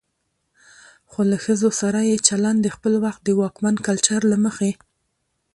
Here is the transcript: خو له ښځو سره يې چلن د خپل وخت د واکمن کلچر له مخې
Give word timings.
خو 1.09 1.19
له 1.31 1.37
ښځو 1.43 1.69
سره 1.81 1.99
يې 2.09 2.17
چلن 2.27 2.55
د 2.61 2.67
خپل 2.75 2.93
وخت 3.05 3.21
د 3.23 3.29
واکمن 3.41 3.75
کلچر 3.87 4.21
له 4.31 4.37
مخې 4.45 4.71